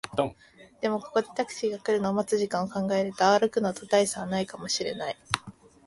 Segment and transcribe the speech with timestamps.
[0.81, 5.15] でも、ここでタクシーが来るのを待つ時間を考えると、歩くのと大差はないかもしれない